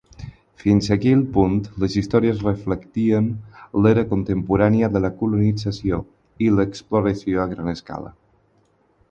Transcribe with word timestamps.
Fins 0.61 0.85
a 0.89 0.93
aquell 0.93 1.19
punt, 1.33 1.59
les 1.83 1.97
històries 2.01 2.41
reflectien 2.47 3.27
l'era 3.83 4.05
contemporània 4.15 4.91
de 4.97 5.03
la 5.05 5.13
colonització 5.21 6.01
i 6.49 6.51
l'exploració 6.57 7.47
a 7.47 7.49
gran 7.55 7.73
escala. 7.77 8.15